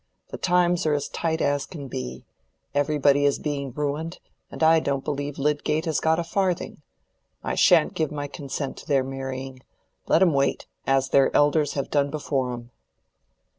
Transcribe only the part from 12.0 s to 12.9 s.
before 'em."